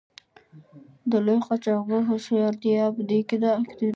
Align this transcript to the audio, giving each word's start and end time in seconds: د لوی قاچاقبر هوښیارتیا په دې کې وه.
د 1.11 1.13
لوی 1.25 1.39
قاچاقبر 1.47 2.01
هوښیارتیا 2.09 2.83
په 2.95 3.01
دې 3.09 3.19
کې 3.27 3.37
وه. 3.41 3.53